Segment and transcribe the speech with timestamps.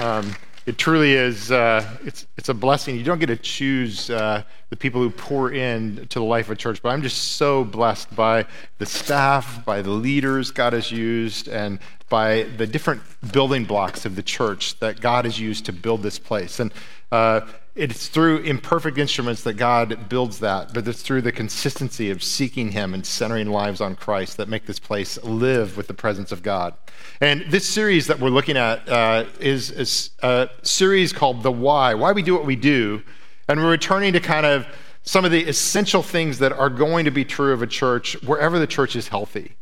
[0.00, 1.52] Um, it truly is.
[1.52, 2.96] Uh, it's it's a blessing.
[2.96, 6.56] You don't get to choose uh, the people who pour in to the life of
[6.56, 8.46] church, but I'm just so blessed by
[8.78, 11.78] the staff, by the leaders God has used, and
[12.08, 16.18] by the different building blocks of the church that God has used to build this
[16.18, 16.60] place.
[16.60, 16.72] And
[17.12, 17.42] uh,
[17.80, 22.72] it's through imperfect instruments that God builds that, but it's through the consistency of seeking
[22.72, 26.42] Him and centering lives on Christ that make this place live with the presence of
[26.42, 26.74] God.
[27.22, 31.94] And this series that we're looking at uh, is, is a series called The Why,
[31.94, 33.02] why we do what we do.
[33.48, 34.66] And we're returning to kind of
[35.02, 38.58] some of the essential things that are going to be true of a church wherever
[38.58, 39.56] the church is healthy.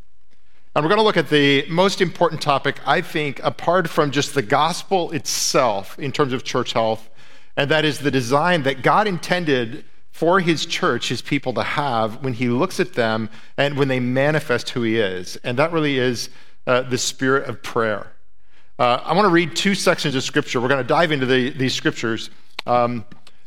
[0.75, 4.33] And we're going to look at the most important topic, I think, apart from just
[4.33, 7.09] the gospel itself in terms of church health
[7.59, 12.23] and that is the design that God intended for his church, his people to have
[12.23, 15.35] when he looks at them and when they manifest who he is.
[15.43, 16.29] And that really is
[16.65, 18.13] uh, the spirit of prayer.
[18.79, 20.61] Uh, I want to read two sections of scripture.
[20.61, 22.29] We're going to dive into the, these scriptures.
[22.65, 23.03] Um,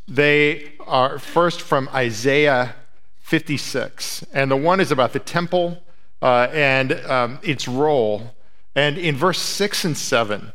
[0.06, 2.74] they are first from Isaiah
[3.20, 4.26] 56.
[4.34, 5.82] And the one is about the temple
[6.20, 8.34] uh, and um, its role.
[8.74, 10.52] And in verse 6 and 7,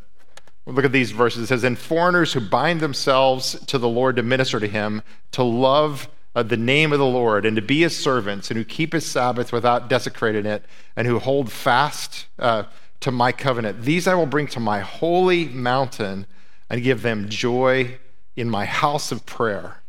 [0.68, 1.44] Look at these verses.
[1.44, 5.02] It says, And foreigners who bind themselves to the Lord to minister to him,
[5.32, 8.66] to love uh, the name of the Lord, and to be his servants, and who
[8.66, 10.66] keep his Sabbath without desecrating it,
[10.98, 12.64] and who hold fast uh,
[13.00, 13.84] to my covenant.
[13.84, 16.28] These I will bring to my holy mountain
[16.70, 17.98] and give them joy
[18.36, 19.82] in my house of prayer.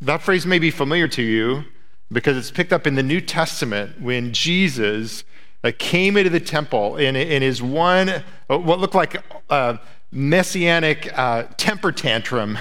[0.00, 1.64] That phrase may be familiar to you
[2.12, 5.24] because it's picked up in the New Testament when Jesus
[5.64, 9.80] uh, came into the temple in, in his one, uh, what looked like a
[10.12, 12.58] messianic uh, temper tantrum,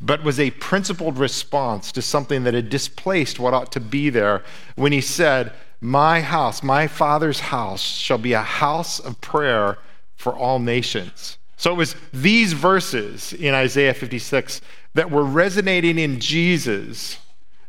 [0.00, 4.42] but was a principled response to something that had displaced what ought to be there
[4.76, 9.78] when he said, My house, my father's house, shall be a house of prayer
[10.16, 11.38] for all nations.
[11.56, 14.62] So it was these verses in Isaiah 56
[14.94, 17.18] that were resonating in Jesus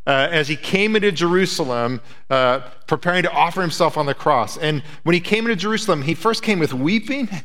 [0.07, 4.57] uh, as he came into Jerusalem, uh, preparing to offer himself on the cross.
[4.57, 7.29] And when he came into Jerusalem, he first came with weeping.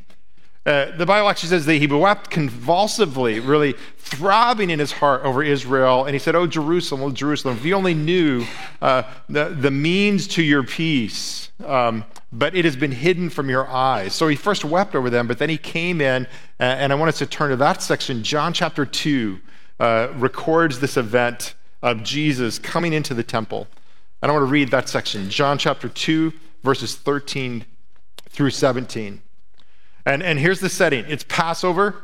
[0.67, 5.41] Uh, the Bible actually says that he wept convulsively, really throbbing in his heart over
[5.41, 6.05] Israel.
[6.05, 8.45] And he said, Oh, Jerusalem, oh, Jerusalem, if you only knew
[8.83, 13.69] uh, the, the means to your peace, um, but it has been hidden from your
[13.69, 14.13] eyes.
[14.13, 16.27] So he first wept over them, but then he came in,
[16.59, 18.25] uh, and I want us to turn to that section.
[18.25, 19.39] John chapter 2
[19.79, 23.69] uh, records this event of Jesus coming into the temple.
[24.23, 26.33] And I want to read that section, John chapter 2,
[26.63, 27.65] verses 13
[28.29, 29.23] through 17.
[30.05, 32.03] And, and here's the setting it's Passover.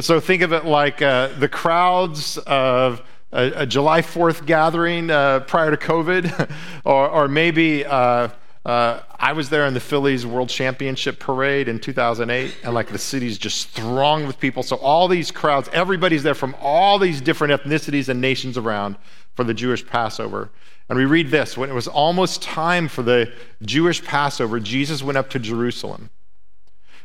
[0.00, 3.02] So think of it like uh, the crowds of
[3.32, 6.50] a, a, July 4th gathering uh, prior to COVID,
[6.84, 8.28] or, or maybe uh,
[8.64, 12.98] uh, I was there in the Phillies World Championship parade in 2008, and like the
[12.98, 14.62] city's just thronged with people.
[14.62, 18.96] So all these crowds, everybody's there from all these different ethnicities and nations around
[19.34, 20.50] for the Jewish Passover.
[20.88, 25.18] And we read this when it was almost time for the Jewish Passover, Jesus went
[25.18, 26.10] up to Jerusalem.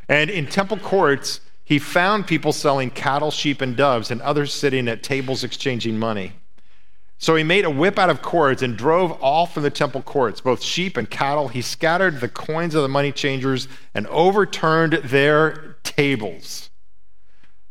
[0.08, 4.88] And in temple courts, he found people selling cattle, sheep, and doves, and others sitting
[4.88, 6.34] at tables exchanging money.
[7.20, 10.40] So he made a whip out of cords and drove all from the temple courts,
[10.40, 11.48] both sheep and cattle.
[11.48, 16.70] He scattered the coins of the money changers and overturned their tables.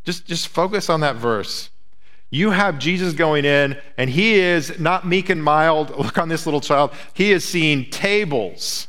[0.04, 1.70] Just, just focus on that verse.
[2.30, 5.90] You have Jesus going in, and he is not meek and mild.
[5.98, 6.92] Look on this little child.
[7.14, 8.88] He is seeing tables.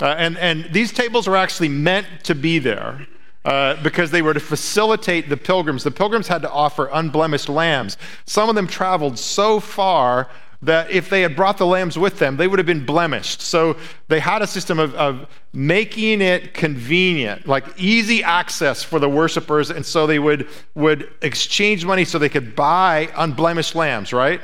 [0.00, 3.06] Uh, and, and these tables are actually meant to be there.
[3.46, 5.84] Uh, because they were to facilitate the pilgrims.
[5.84, 7.96] The pilgrims had to offer unblemished lambs.
[8.24, 10.28] Some of them traveled so far
[10.62, 13.40] that if they had brought the lambs with them, they would have been blemished.
[13.40, 13.76] So
[14.08, 19.70] they had a system of, of making it convenient, like easy access for the worshipers.
[19.70, 24.40] And so they would, would exchange money so they could buy unblemished lambs, right?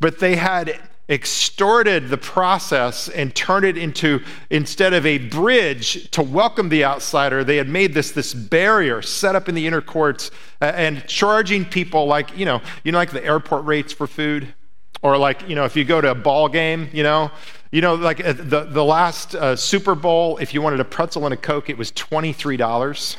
[0.00, 6.22] But they had extorted the process and turned it into instead of a bridge to
[6.22, 10.30] welcome the outsider they had made this this barrier set up in the inner courts
[10.62, 14.54] uh, and charging people like you know you know like the airport rates for food?
[15.02, 17.30] Or like you know if you go to a ball game you know?
[17.72, 21.24] You know like uh, the, the last uh, super bowl if you wanted a pretzel
[21.24, 23.16] and a coke it was $23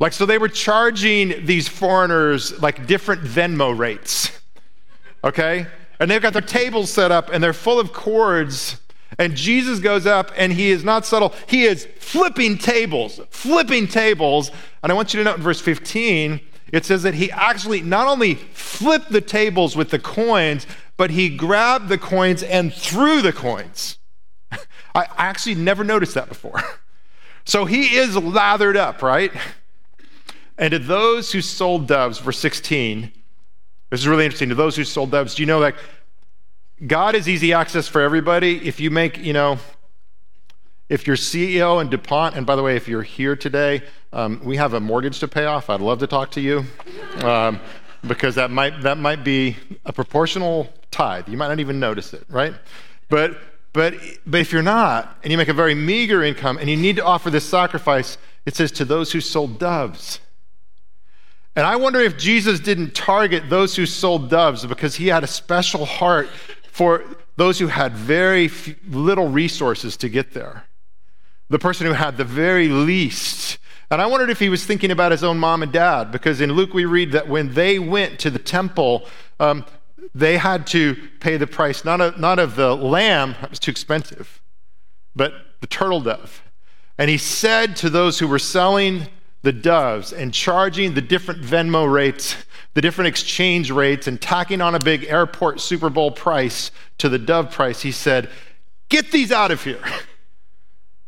[0.00, 4.32] like so they were charging these foreigners like different venmo rates
[5.22, 5.66] okay
[5.98, 8.80] and they've got their tables set up and they're full of cords.
[9.18, 11.34] And Jesus goes up and he is not subtle.
[11.46, 14.50] He is flipping tables, flipping tables.
[14.82, 16.40] And I want you to note in verse 15,
[16.72, 21.28] it says that he actually not only flipped the tables with the coins, but he
[21.28, 23.98] grabbed the coins and threw the coins.
[24.94, 26.60] I actually never noticed that before.
[27.46, 29.30] So he is lathered up, right?
[30.56, 33.12] And to those who sold doves, verse 16,
[33.94, 34.48] this is really interesting.
[34.48, 35.76] To those who sold doves, do you know that
[36.84, 38.66] God is easy access for everybody?
[38.66, 39.58] If you make, you know,
[40.88, 43.82] if you're CEO in DuPont, and by the way, if you're here today,
[44.12, 45.70] um, we have a mortgage to pay off.
[45.70, 46.64] I'd love to talk to you
[47.22, 47.60] um,
[48.04, 51.28] because that might, that might be a proportional tithe.
[51.28, 52.52] You might not even notice it, right?
[53.08, 53.38] But,
[53.72, 53.94] but,
[54.26, 57.04] but if you're not, and you make a very meager income, and you need to
[57.04, 60.18] offer this sacrifice, it says to those who sold doves.
[61.56, 65.28] And I wonder if Jesus didn't target those who sold doves because he had a
[65.28, 66.28] special heart
[66.70, 67.04] for
[67.36, 68.50] those who had very
[68.88, 70.64] little resources to get there
[71.50, 73.58] the person who had the very least.
[73.90, 76.52] And I wondered if he was thinking about his own mom and dad, because in
[76.52, 79.06] Luke we read that when they went to the temple,
[79.38, 79.64] um,
[80.14, 83.70] they had to pay the price, not of, not of the lamb, it was too
[83.70, 84.42] expensive,
[85.14, 86.42] but the turtle dove.
[86.98, 89.06] And he said to those who were selling
[89.44, 92.34] the doves and charging the different Venmo rates,
[92.72, 97.18] the different exchange rates, and tacking on a big airport Super Bowl price to the
[97.18, 98.30] dove price, he said,
[98.88, 99.84] Get these out of here.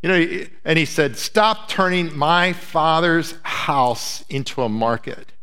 [0.03, 5.33] You know, and he said, Stop turning my father's house into a market.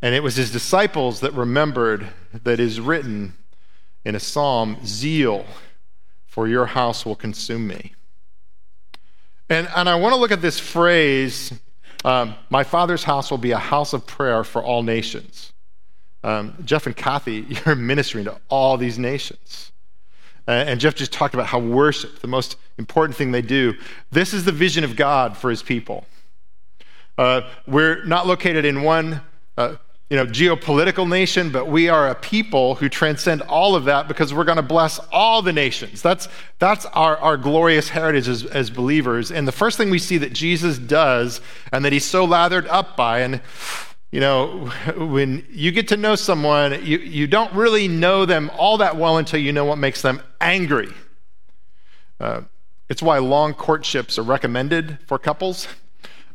[0.00, 2.10] And it was his disciples that remembered
[2.44, 3.34] that is written
[4.04, 5.44] in a psalm Zeal
[6.26, 7.92] for your house will consume me.
[9.52, 11.52] And, and I want to look at this phrase
[12.06, 15.52] um, My father's house will be a house of prayer for all nations.
[16.24, 19.72] Um, Jeff and Kathy, you're ministering to all these nations.
[20.48, 23.74] Uh, and Jeff just talked about how worship, the most important thing they do.
[24.10, 26.06] This is the vision of God for his people.
[27.18, 29.20] Uh, we're not located in one
[29.58, 29.76] uh,
[30.12, 34.34] you know, geopolitical nation, but we are a people who transcend all of that because
[34.34, 36.02] we're going to bless all the nations.
[36.02, 36.28] That's,
[36.58, 39.32] that's our, our glorious heritage as, as believers.
[39.32, 41.40] And the first thing we see that Jesus does
[41.72, 43.40] and that he's so lathered up by, and
[44.10, 44.66] you know,
[44.98, 49.16] when you get to know someone, you, you don't really know them all that well
[49.16, 50.90] until you know what makes them angry.
[52.20, 52.42] Uh,
[52.90, 55.68] it's why long courtships are recommended for couples.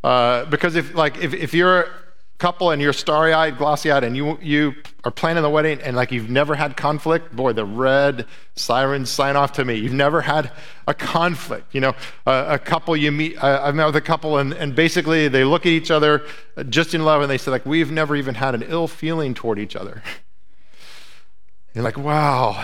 [0.04, 1.92] Uh, because if, like, if, if you're
[2.38, 5.95] couple and you're starry eyed, glossy eyed, and you, you are planning the wedding and
[5.95, 8.25] like you've never had conflict, boy, the red
[8.56, 9.75] sirens sign off to me.
[9.75, 10.51] You've never had
[10.88, 11.74] a conflict.
[11.74, 11.95] You know,
[12.25, 15.44] uh, a couple you meet, uh, I've met with a couple and, and basically they
[15.44, 16.25] look at each other
[16.69, 19.57] just in love and they say, like, we've never even had an ill feeling toward
[19.57, 20.04] each other.
[21.74, 22.63] You're like, wow.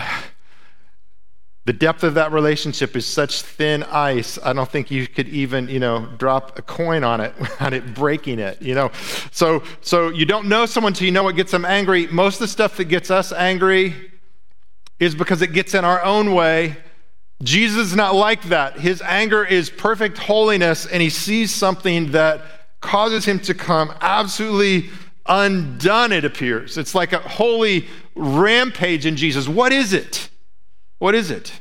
[1.66, 4.38] The depth of that relationship is such thin ice.
[4.44, 7.94] I don't think you could even, you know, drop a coin on it without it
[7.94, 8.90] breaking it, you know.
[9.32, 12.06] So, so you don't know someone until you know what gets them angry.
[12.08, 13.94] Most of the stuff that gets us angry
[15.00, 16.76] is because it gets in our own way.
[17.42, 18.78] Jesus is not like that.
[18.78, 22.42] His anger is perfect holiness, and he sees something that
[22.80, 24.90] causes him to come absolutely
[25.26, 26.76] undone, it appears.
[26.76, 29.48] It's like a holy rampage in Jesus.
[29.48, 30.28] What is it?
[30.98, 31.60] What is it?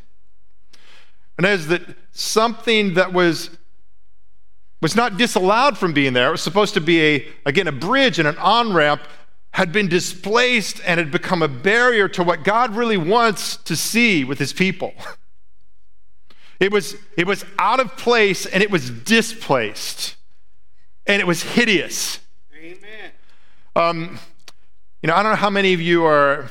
[1.38, 1.81] And as that
[2.12, 3.50] something that was
[4.81, 6.27] was not disallowed from being there.
[6.27, 9.01] It was supposed to be a again a bridge and an on-ramp
[9.53, 14.24] had been displaced and had become a barrier to what God really wants to see
[14.24, 14.94] with his people.
[16.59, 20.15] It was, it was out of place and it was displaced
[21.06, 22.19] and it was hideous.
[22.57, 23.11] Amen.
[23.75, 24.19] Um,
[25.04, 26.49] you know, I don't know how many of you are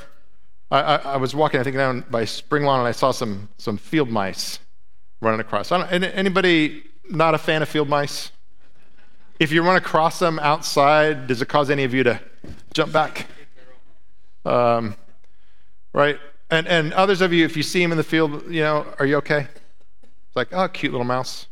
[0.72, 3.50] I, I, I, was walking, I think, down by Spring Lawn, and I saw some,
[3.58, 4.58] some field mice
[5.20, 5.70] running across.
[5.70, 8.32] anybody not a fan of field mice?
[9.38, 12.20] If you run across them outside, does it cause any of you to
[12.72, 13.26] jump back?
[14.46, 14.96] Um,
[15.92, 16.18] right?
[16.50, 19.04] And, and others of you, if you see them in the field, you know, are
[19.04, 19.40] you okay?
[19.40, 21.48] It's like, oh, cute little mouse.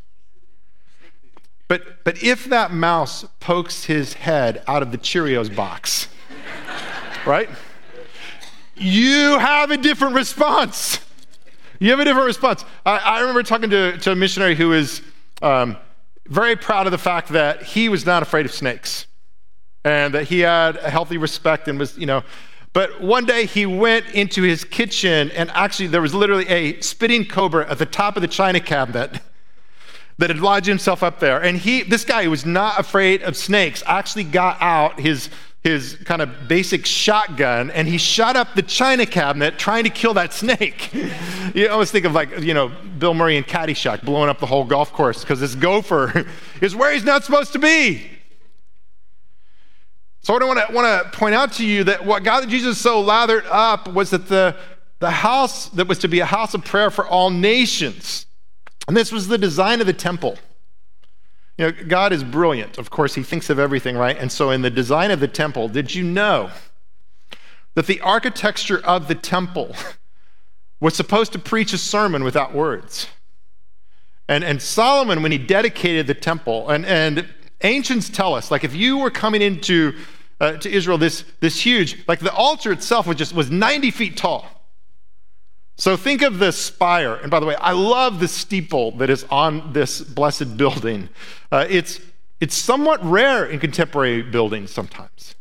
[1.69, 6.09] But, but if that mouse pokes his head out of the Cheerios box,
[7.27, 7.51] right?
[8.81, 10.99] You have a different response.
[11.79, 12.65] You have a different response.
[12.85, 15.03] I, I remember talking to, to, a missionary who was
[15.43, 15.77] um,
[16.27, 19.07] very proud of the fact that he was not afraid of snakes
[19.85, 22.23] and that he had a healthy respect and was, you know.
[22.73, 27.25] But one day he went into his kitchen and actually there was literally a spitting
[27.25, 29.21] cobra at the top of the china cabinet
[30.19, 31.43] that had lodged himself up there.
[31.43, 35.31] And he, this guy who was not afraid of snakes, actually got out his
[35.63, 40.15] his kind of basic shotgun and he shot up the china cabinet trying to kill
[40.15, 40.91] that snake.
[41.55, 44.65] you always think of like, you know, Bill Murray and Caddyshack blowing up the whole
[44.65, 46.25] golf course because this gopher
[46.63, 48.11] is where he's not supposed to be.
[50.23, 53.01] So I want to want to point out to you that what God Jesus so
[53.01, 54.57] lathered up was that the,
[54.99, 58.27] the house that was to be a house of prayer for all nations.
[58.87, 60.39] And this was the design of the temple.
[61.61, 62.79] You know, God is brilliant.
[62.79, 64.17] Of course, he thinks of everything, right?
[64.17, 66.49] And so in the design of the temple, did you know
[67.75, 69.77] that the architecture of the temple
[70.81, 73.09] was supposed to preach a sermon without words?
[74.27, 77.29] And, and Solomon, when he dedicated the temple, and, and
[77.61, 79.99] ancients tell us, like if you were coming into
[80.41, 84.17] uh, to Israel, this, this huge, like the altar itself was just was 90 feet
[84.17, 84.47] tall.
[85.81, 87.15] So think of the spire.
[87.15, 91.09] And by the way, I love the steeple that is on this blessed building.
[91.51, 92.01] Uh, it's,
[92.39, 95.37] it's somewhat rare in contemporary buildings sometimes.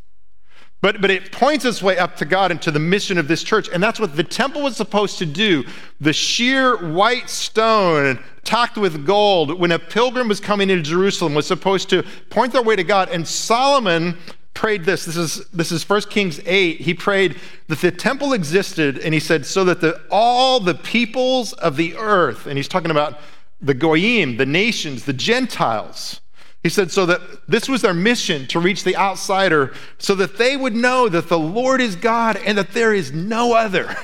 [0.80, 3.44] But, but it points its way up to God and to the mission of this
[3.44, 3.68] church.
[3.68, 5.66] And that's what the temple was supposed to do.
[6.00, 11.48] The sheer white stone topped with gold, when a pilgrim was coming into Jerusalem, was
[11.48, 13.10] supposed to point their way to God.
[13.10, 14.18] And Solomon
[14.60, 15.06] prayed this.
[15.06, 16.82] This is, this is 1 Kings 8.
[16.82, 17.38] He prayed
[17.70, 21.96] that the temple existed, and he said, so that the, all the peoples of the
[21.96, 23.22] earth, and he's talking about
[23.62, 26.20] the Goyim, the nations, the Gentiles.
[26.62, 30.58] He said, so that this was their mission to reach the outsider, so that they
[30.58, 33.96] would know that the Lord is God and that there is no other.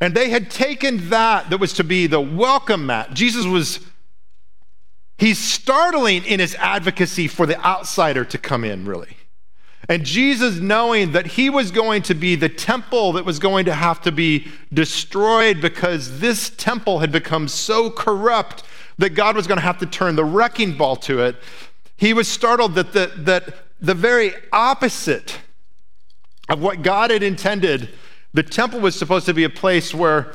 [0.00, 3.14] And they had taken that that was to be the welcome mat.
[3.14, 3.80] Jesus was
[5.18, 9.16] He's startling in his advocacy for the outsider to come in, really.
[9.88, 13.74] And Jesus, knowing that he was going to be the temple that was going to
[13.74, 18.62] have to be destroyed because this temple had become so corrupt
[18.98, 21.36] that God was going to have to turn the wrecking ball to it,
[21.96, 25.38] he was startled that the, that the very opposite
[26.48, 27.90] of what God had intended,
[28.32, 30.32] the temple was supposed to be a place where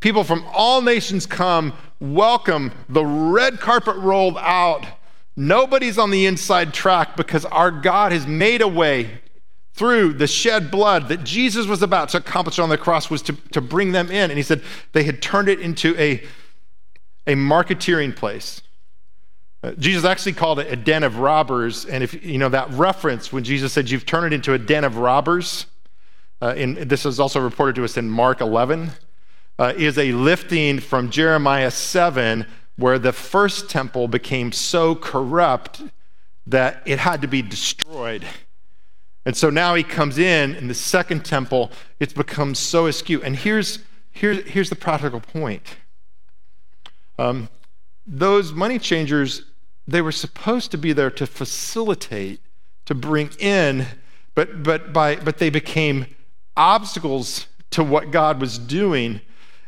[0.00, 4.86] people from all nations come welcome, the red carpet rolled out.
[5.36, 9.20] Nobody's on the inside track because our God has made a way
[9.74, 13.34] through the shed blood that Jesus was about to accomplish on the cross was to,
[13.52, 14.30] to bring them in.
[14.30, 14.62] And he said
[14.92, 16.22] they had turned it into a,
[17.26, 18.62] a marketeering place.
[19.62, 21.84] Uh, Jesus actually called it a den of robbers.
[21.84, 24.84] And if you know that reference when Jesus said, You've turned it into a den
[24.84, 25.66] of robbers,
[26.40, 28.92] uh, in, this is also reported to us in Mark 11
[29.58, 32.46] uh, is a lifting from Jeremiah 7,
[32.76, 35.82] where the first temple became so corrupt
[36.46, 38.24] that it had to be destroyed.
[39.24, 43.22] And so now he comes in, in the second temple, it's become so askew.
[43.22, 43.80] And here's,
[44.12, 45.62] here's, here's the practical point
[47.18, 47.48] um,
[48.06, 49.42] those money changers,
[49.88, 52.40] they were supposed to be there to facilitate,
[52.84, 53.86] to bring in,
[54.34, 56.06] but, but, by, but they became
[56.56, 59.20] obstacles to what God was doing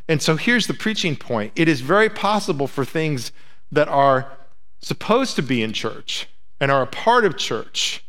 [0.09, 1.53] and so here's the preaching point.
[1.55, 3.31] It is very possible for things
[3.71, 4.31] that are
[4.81, 6.27] supposed to be in church
[6.59, 8.03] and are a part of church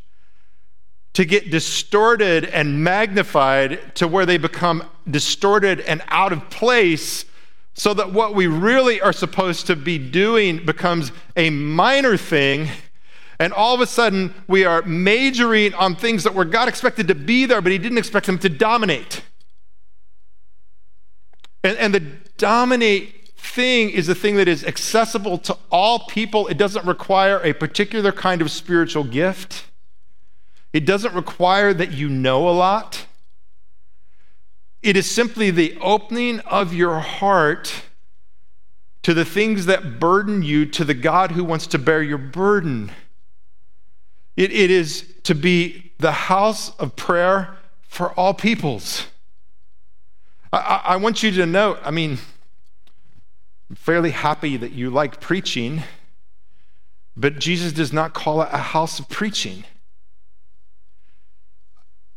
[1.13, 7.27] to get distorted and magnified to where they become distorted and out of place
[7.75, 12.67] so that what we really are supposed to be doing becomes a minor thing.
[13.39, 17.15] And all of a sudden we are majoring on things that were God expected to
[17.15, 19.23] be there but he didn't expect them to dominate
[21.63, 22.01] and, and the
[22.39, 26.47] dominate thing is a thing that is accessible to all people.
[26.49, 29.67] It doesn't require a particular kind of spiritual gift,
[30.73, 33.07] it doesn't require that you know a lot.
[34.83, 37.83] It is simply the opening of your heart
[39.03, 42.93] to the things that burden you to the God who wants to bear your burden.
[44.37, 49.07] It, it is to be the house of prayer for all peoples.
[50.53, 52.19] I, I want you to know, I mean,
[53.69, 55.85] I'm fairly happy that you like preaching,
[57.17, 59.65] but Jesus does not call it a house of preaching.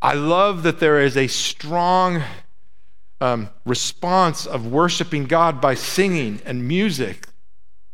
[0.02, 2.22] I love that there is a strong
[3.20, 7.28] um, response of worshiping God by singing and music,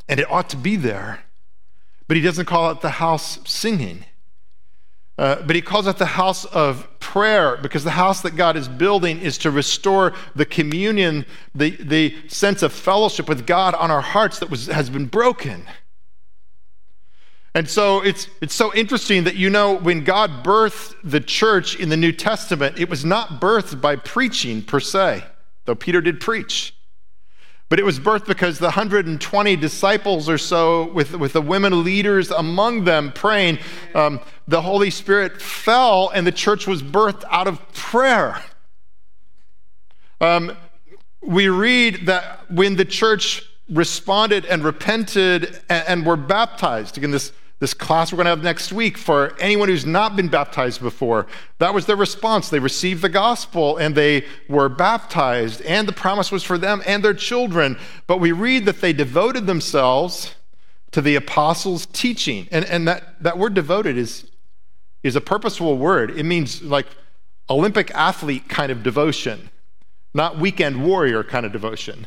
[0.08, 1.24] and it ought to be there.
[2.08, 4.04] But he doesn't call it the house singing.
[5.20, 8.68] Uh, but he calls it the house of prayer because the house that God is
[8.68, 14.00] building is to restore the communion, the, the sense of fellowship with God on our
[14.00, 15.66] hearts that was, has been broken.
[17.54, 21.90] And so it's, it's so interesting that you know when God birthed the church in
[21.90, 25.22] the New Testament, it was not birthed by preaching per se,
[25.66, 26.74] though Peter did preach.
[27.70, 32.32] But it was birthed because the 120 disciples or so, with, with the women leaders
[32.32, 33.60] among them praying,
[33.94, 38.42] um, the Holy Spirit fell and the church was birthed out of prayer.
[40.20, 40.56] Um,
[41.22, 47.32] we read that when the church responded and repented and, and were baptized, again, this
[47.60, 51.26] this class we're going to have next week for anyone who's not been baptized before.
[51.58, 52.48] That was their response.
[52.48, 57.04] They received the gospel and they were baptized, and the promise was for them and
[57.04, 57.78] their children.
[58.06, 60.34] But we read that they devoted themselves
[60.92, 62.48] to the apostles' teaching.
[62.50, 64.26] And, and that, that word devoted is,
[65.02, 66.10] is a purposeful word.
[66.18, 66.86] It means like
[67.50, 69.50] Olympic athlete kind of devotion,
[70.14, 72.06] not weekend warrior kind of devotion.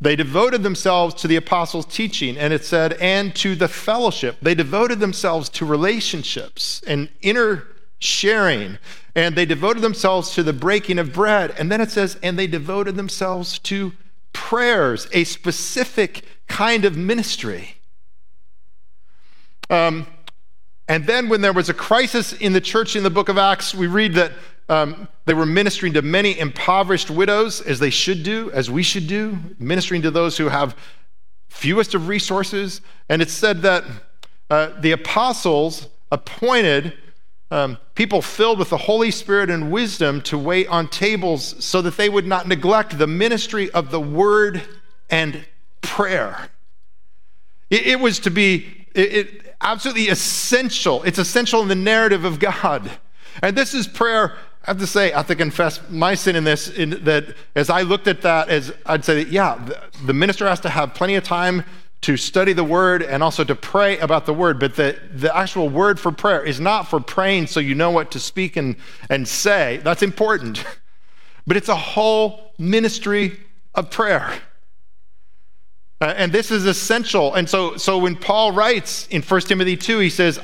[0.00, 4.36] They devoted themselves to the apostles' teaching, and it said, and to the fellowship.
[4.40, 7.64] They devoted themselves to relationships and inner
[7.98, 8.78] sharing,
[9.16, 11.52] and they devoted themselves to the breaking of bread.
[11.58, 13.92] And then it says, and they devoted themselves to
[14.32, 17.76] prayers, a specific kind of ministry.
[19.68, 20.06] Um,
[20.86, 23.74] and then, when there was a crisis in the church in the book of Acts,
[23.74, 24.32] we read that
[24.68, 29.06] um, they were ministering to many impoverished widows, as they should do, as we should
[29.06, 30.76] do, ministering to those who have
[31.48, 32.80] fewest of resources.
[33.08, 33.84] And it said that
[34.50, 36.94] uh, the apostles appointed
[37.50, 41.96] um, people filled with the Holy Spirit and wisdom to wait on tables so that
[41.96, 44.62] they would not neglect the ministry of the word
[45.08, 45.46] and
[45.80, 46.50] prayer.
[47.70, 51.02] It, it was to be it, it, absolutely essential.
[51.04, 52.90] It's essential in the narrative of God.
[53.42, 54.36] And this is prayer
[54.68, 57.70] I have to say, I have to confess my sin in this, in that as
[57.70, 60.92] I looked at that, as I'd say, that, yeah, the, the minister has to have
[60.92, 61.64] plenty of time
[62.02, 64.60] to study the word and also to pray about the word.
[64.60, 68.10] But the, the actual word for prayer is not for praying so you know what
[68.10, 68.76] to speak and,
[69.08, 69.80] and say.
[69.82, 70.64] That's important.
[71.46, 73.40] But it's a whole ministry
[73.74, 74.30] of prayer.
[75.98, 77.32] Uh, and this is essential.
[77.32, 80.38] And so, so when Paul writes in 1 Timothy 2, he says,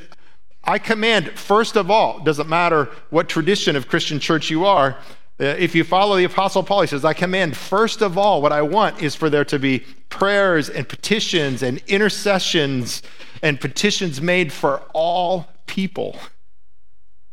[0.66, 4.97] I command, first of all, doesn't matter what tradition of Christian church you are,
[5.40, 8.52] uh, if you follow the Apostle Paul, he says, I command, first of all, what
[8.52, 13.02] I want is for there to be prayers and petitions and intercessions
[13.42, 16.16] and petitions made for all people.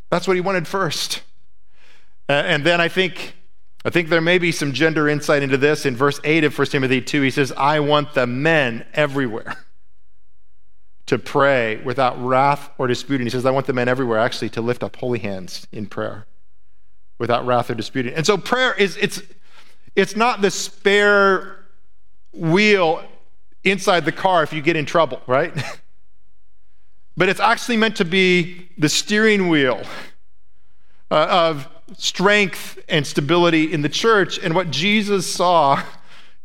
[0.10, 1.22] That's what he wanted first.
[2.28, 3.36] And then I think,
[3.86, 5.86] I think there may be some gender insight into this.
[5.86, 9.58] In verse 8 of 1 Timothy 2, he says, I want the men everywhere
[11.08, 13.26] to pray without wrath or disputing.
[13.26, 16.26] He says, I want the men everywhere actually to lift up holy hands in prayer
[17.20, 18.14] without wrath or disputing.
[18.14, 19.22] And so prayer is it's
[19.96, 21.66] it's not the spare
[22.34, 23.04] wheel
[23.64, 25.54] inside the car if you get in trouble, right?
[27.18, 29.84] but it's actually meant to be the steering wheel
[31.12, 34.40] uh, of strength and stability in the church.
[34.40, 35.84] And what Jesus saw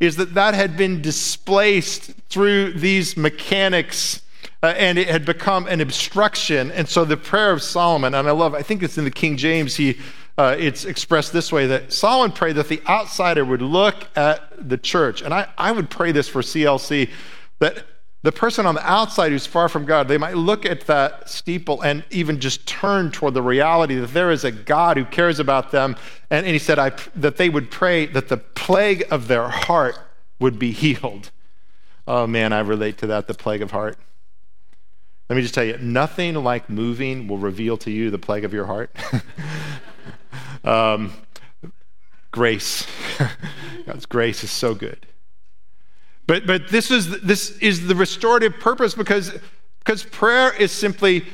[0.01, 4.23] is that that had been displaced through these mechanics
[4.63, 6.71] uh, and it had become an obstruction.
[6.71, 9.37] And so the prayer of Solomon, and I love, I think it's in the King
[9.37, 9.99] James, he
[10.39, 14.77] uh, it's expressed this way that Solomon prayed that the outsider would look at the
[14.77, 15.23] church.
[15.23, 17.11] And I, I would pray this for CLC
[17.59, 17.85] that
[18.23, 21.81] the person on the outside who's far from God, they might look at that steeple
[21.81, 25.71] and even just turn toward the reality that there is a God who cares about
[25.71, 25.97] them.
[26.29, 29.99] And, and he said I, that they would pray that the plague of their heart
[30.39, 31.31] would be healed.
[32.07, 33.97] Oh man, I relate to that, the plague of heart.
[35.29, 38.53] Let me just tell you, nothing like moving will reveal to you the plague of
[38.53, 38.95] your heart.
[40.65, 41.13] um,
[42.31, 42.87] grace.
[43.87, 45.07] God's grace is so good.
[46.27, 49.37] But, but this, is, this is the restorative purpose because,
[49.81, 51.25] because prayer is simply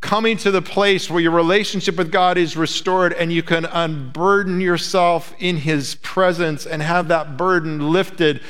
[0.00, 4.60] coming to the place where your relationship with God is restored and you can unburden
[4.60, 8.40] yourself in His presence and have that burden lifted.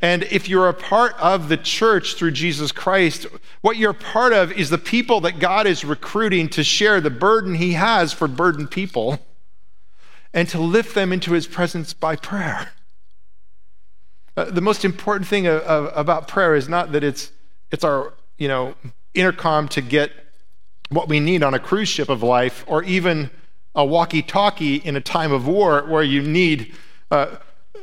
[0.00, 3.26] And if you're a part of the church through Jesus Christ,
[3.60, 7.56] what you're part of is the people that God is recruiting to share the burden
[7.56, 9.18] He has for burdened people
[10.32, 12.70] and to lift them into His presence by prayer.
[14.36, 17.32] Uh, the most important thing of, of, about prayer is not that it's,
[17.72, 18.76] it's our you know,
[19.12, 20.12] intercom to get
[20.90, 23.30] what we need on a cruise ship of life, or even
[23.74, 26.74] a walkie talkie in a time of war where you need
[27.10, 27.36] uh,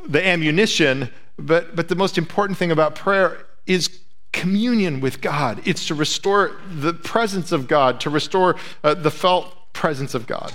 [0.06, 1.10] the ammunition.
[1.38, 4.00] But, but the most important thing about prayer is
[4.32, 5.60] communion with God.
[5.64, 10.52] It's to restore the presence of God, to restore uh, the felt presence of God.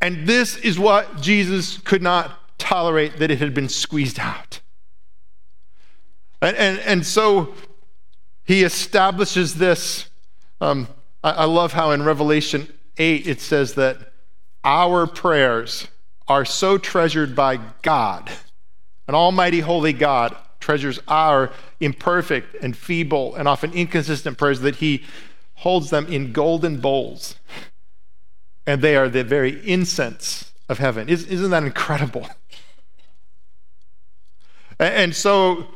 [0.00, 4.60] And this is what Jesus could not tolerate that it had been squeezed out.
[6.42, 7.54] And, and, and so
[8.44, 10.08] he establishes this
[10.64, 10.88] um,
[11.22, 13.98] I, I love how in Revelation 8 it says that
[14.64, 15.88] our prayers
[16.26, 18.30] are so treasured by God,
[19.06, 21.50] an almighty holy God treasures our
[21.80, 25.04] imperfect and feeble and often inconsistent prayers that he
[25.56, 27.36] holds them in golden bowls.
[28.66, 31.10] And they are the very incense of heaven.
[31.10, 32.26] Isn't that incredible?
[34.78, 35.66] And so,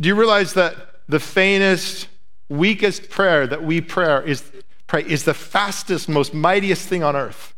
[0.00, 0.74] do you realize that
[1.06, 2.08] the faintest
[2.50, 4.44] weakest prayer that we pray is,
[4.86, 7.54] pray is the fastest, most mightiest thing on earth.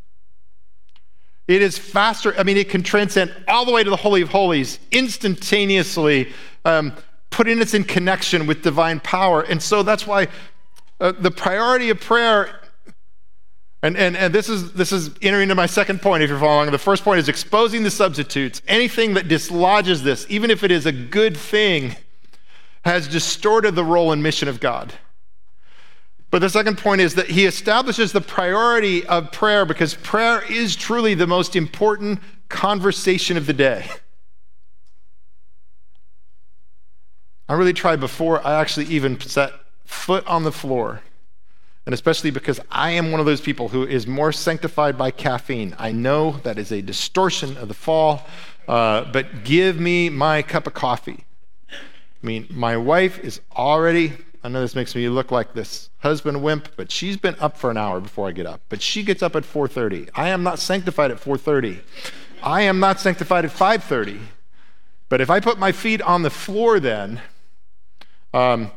[1.48, 2.38] It is faster.
[2.38, 6.32] I mean, it can transcend all the way to the Holy of Holies instantaneously.
[6.64, 6.94] Um,
[7.32, 9.42] putting us in connection with divine power.
[9.42, 10.28] And so that's why
[11.00, 12.60] uh, the priority of prayer
[13.84, 16.70] and, and, and this, is, this is entering into my second point if you're following.
[16.70, 18.62] The first point is exposing the substitutes.
[18.68, 21.96] Anything that dislodges this, even if it is a good thing,
[22.84, 24.92] has distorted the role and mission of God.
[26.30, 30.74] But the second point is that he establishes the priority of prayer because prayer is
[30.74, 33.86] truly the most important conversation of the day.
[37.48, 39.52] I really tried before I actually even set
[39.84, 41.02] foot on the floor
[41.84, 45.74] and especially because I am one of those people who is more sanctified by caffeine.
[45.78, 48.26] I know that is a distortion of the fall,
[48.68, 51.24] uh, but give me my cup of coffee.
[52.22, 54.12] I mean, my wife is already,
[54.44, 57.70] I know this makes me look like this husband wimp, but she's been up for
[57.70, 58.60] an hour before I get up.
[58.68, 60.08] But she gets up at 4:30.
[60.14, 61.80] I am not sanctified at 4:30.
[62.42, 64.20] I am not sanctified at 5:30.
[65.08, 67.20] But if I put my feet on the floor then,
[68.32, 68.70] um,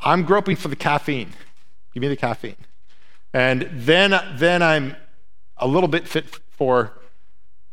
[0.00, 1.32] I'm groping for the caffeine.
[1.92, 2.56] Give me the caffeine.
[3.32, 4.96] And then, then I'm
[5.58, 6.92] a little bit fit for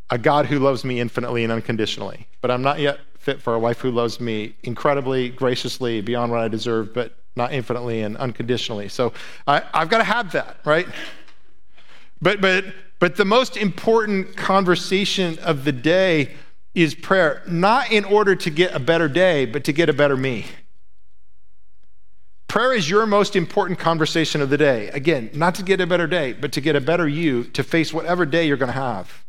[0.09, 2.27] a God who loves me infinitely and unconditionally.
[2.41, 6.41] But I'm not yet fit for a wife who loves me incredibly, graciously, beyond what
[6.41, 8.89] I deserve, but not infinitely and unconditionally.
[8.89, 9.13] So
[9.47, 10.85] I, have got to have that, right?
[12.21, 12.65] But, but,
[12.99, 16.33] but the most important conversation of the day
[16.75, 20.17] is prayer, not in order to get a better day, but to get a better
[20.17, 20.45] me.
[22.49, 24.89] Prayer is your most important conversation of the day.
[24.89, 27.93] Again, not to get a better day, but to get a better you to face
[27.93, 29.22] whatever day you're going to have.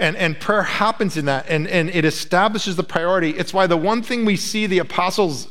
[0.00, 3.30] And, and prayer happens in that, and, and it establishes the priority.
[3.30, 5.48] It's why the one thing we see the apostles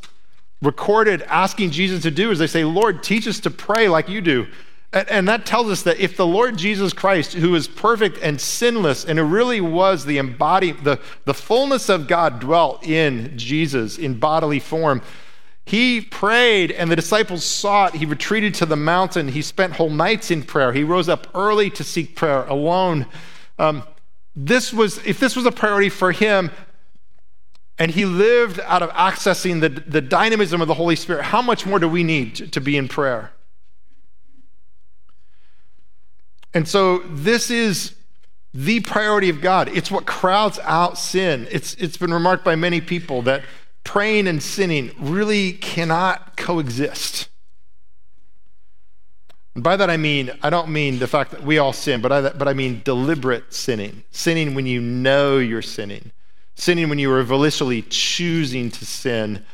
[0.60, 4.22] recorded asking Jesus to do is they say, Lord, teach us to pray like you
[4.22, 4.48] do.
[4.92, 8.42] And, and that tells us that if the Lord Jesus Christ, who is perfect and
[8.42, 14.00] sinless, and who really was the embodied, the, the fullness of God dwelt in Jesus
[14.00, 15.04] in bodily form,
[15.64, 17.94] he prayed, and the disciples it.
[17.94, 19.28] He retreated to the mountain.
[19.28, 20.74] He spent whole nights in prayer.
[20.74, 23.06] He rose up early to seek prayer alone.
[23.60, 23.84] Um,
[24.36, 26.52] this was, if this was a priority for him,
[27.78, 31.66] and he lived out of accessing the, the dynamism of the Holy Spirit, how much
[31.66, 33.32] more do we need to, to be in prayer?
[36.54, 37.96] And so, this is
[38.54, 39.70] the priority of God.
[39.70, 41.48] It's what crowds out sin.
[41.52, 43.44] It's, it's been remarked by many people that
[43.84, 47.30] praying and sinning really cannot coexist.
[49.60, 52.14] And by that I mean, I don't mean the fact that we all sin, but
[52.14, 54.06] I, but I mean deliberate sinning.
[54.10, 56.14] Sinning when you know you're sinning.
[56.56, 59.46] Sinning when you are volitionally choosing to sin.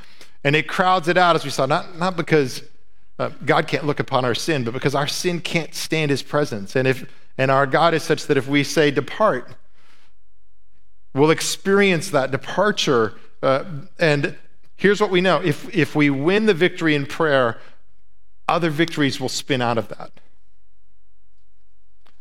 [0.44, 2.62] And it crowds it out, as we saw, not, not because
[3.18, 6.76] uh, God can't look upon our sin, but because our sin can't stand his presence.
[6.76, 9.56] And, if, and our God is such that if we say, depart,
[11.16, 13.64] we'll experience that departure uh,
[13.98, 14.38] and
[14.76, 17.58] here's what we know if, if we win the victory in prayer,
[18.48, 20.12] other victories will spin out of that.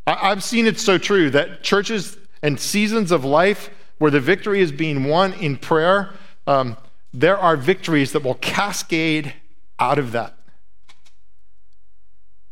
[0.07, 4.71] I've seen it so true that churches and seasons of life where the victory is
[4.71, 6.11] being won in prayer,
[6.47, 6.77] um,
[7.13, 9.33] there are victories that will cascade
[9.79, 10.37] out of that.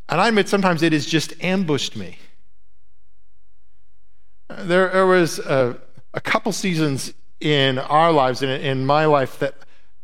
[0.08, 2.18] And I admit sometimes it has just ambushed me.
[4.48, 5.78] There, there was a,
[6.14, 9.54] a couple seasons in our lives and in my life that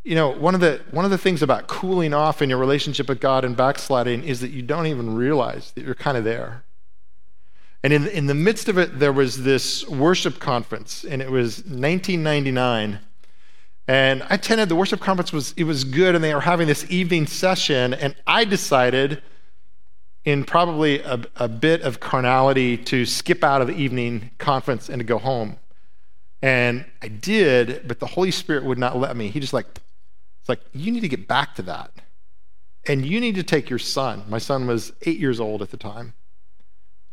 [0.05, 3.09] you know one of the one of the things about cooling off in your relationship
[3.09, 6.65] with god and backsliding is that you don't even realize that you're kind of there.
[7.85, 11.59] And in, in the midst of it there was this worship conference and it was
[11.59, 12.99] 1999
[13.87, 16.85] and i attended the worship conference was it was good and they were having this
[16.91, 19.23] evening session and i decided
[20.29, 25.01] in probably a, a bit of carnality to skip out of the evening conference and
[25.01, 25.57] to go home.
[26.43, 29.29] And I did, but the Holy Spirit would not let me.
[29.29, 29.67] He just like,
[30.49, 31.91] it's like, you need to get back to that.
[32.87, 34.25] And you need to take your son.
[34.29, 36.15] My son was eight years old at the time,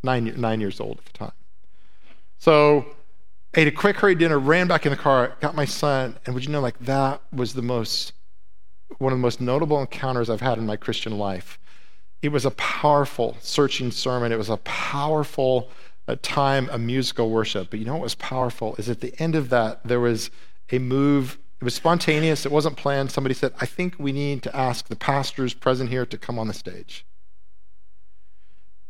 [0.02, 1.32] nine, nine years old at the time.
[2.38, 2.86] So
[3.54, 6.46] ate a quick hurry dinner, ran back in the car, got my son, and would
[6.46, 8.14] you know, like that was the most,
[8.98, 11.58] one of the most notable encounters I've had in my Christian life.
[12.22, 14.32] It was a powerful, searching sermon.
[14.32, 15.68] It was a powerful,
[16.06, 17.68] a time of musical worship.
[17.68, 20.30] But you know what was powerful is at the end of that, there was
[20.72, 21.38] a move.
[21.60, 23.10] It was spontaneous, it wasn't planned.
[23.10, 26.48] Somebody said, I think we need to ask the pastors present here to come on
[26.48, 27.06] the stage.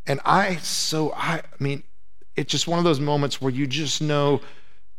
[0.07, 1.83] And I, so, I, I mean,
[2.35, 4.41] it's just one of those moments where you just know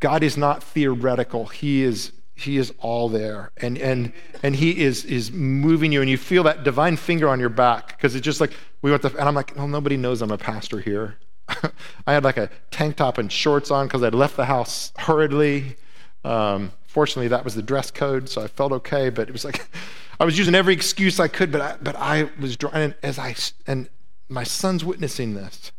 [0.00, 1.46] God is not theoretical.
[1.46, 4.12] He is he is all there and and
[4.44, 7.88] and he is is moving you and you feel that divine finger on your back
[7.88, 10.38] because it's just like we went to and i'm like well nobody knows i'm a
[10.38, 11.16] pastor here
[12.06, 15.76] I had like a tank top and shorts on because I'd left the house hurriedly.
[16.24, 19.08] Um, fortunately, that was the dress code, so I felt okay.
[19.08, 19.68] But it was like
[20.20, 23.36] I was using every excuse I could, but I, but I was drawing as I
[23.68, 23.88] and
[24.28, 25.70] my son's witnessing this,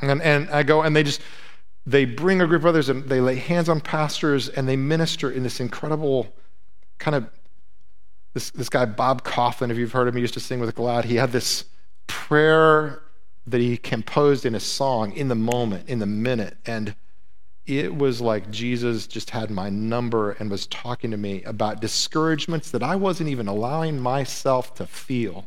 [0.00, 1.20] and and I go and they just
[1.84, 5.28] they bring a group of others and they lay hands on pastors and they minister
[5.28, 6.28] in this incredible
[6.98, 7.28] kind of
[8.34, 10.72] this, this guy bob Kauflin, if you've heard of him he used to sing with
[10.76, 11.64] glad he had this
[12.06, 13.02] prayer
[13.44, 16.94] that he composed in a song in the moment in the minute and
[17.68, 22.70] it was like jesus just had my number and was talking to me about discouragements
[22.70, 25.46] that i wasn't even allowing myself to feel.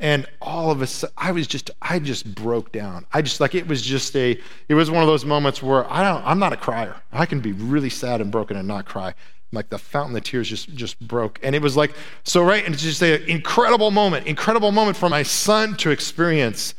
[0.00, 3.06] And all of a sudden i was just i just broke down.
[3.12, 4.38] I just like it was just a
[4.68, 6.96] it was one of those moments where i don't i'm not a crier.
[7.12, 9.14] I can be really sad and broken and not cry.
[9.52, 11.38] Like the fountain of tears just just broke.
[11.42, 15.08] And it was like so right and it's just an incredible moment incredible moment for
[15.08, 16.74] my son to experience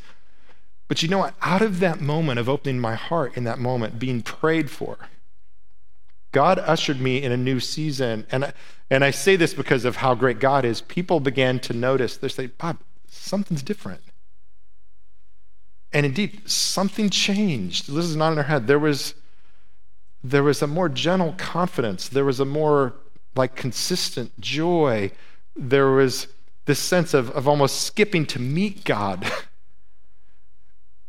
[0.88, 3.98] but you know what out of that moment of opening my heart in that moment
[3.98, 4.98] being prayed for
[6.32, 8.52] god ushered me in a new season and
[8.90, 12.28] and i say this because of how great god is people began to notice they
[12.28, 12.78] say bob
[13.14, 14.00] something's different.
[15.92, 17.92] And indeed, something changed.
[17.92, 18.66] This is not in our head.
[18.66, 19.14] There was,
[20.22, 22.08] there was a more gentle confidence.
[22.08, 22.94] There was a more
[23.36, 25.12] like consistent joy.
[25.54, 26.26] There was
[26.66, 29.30] this sense of, of almost skipping to meet God.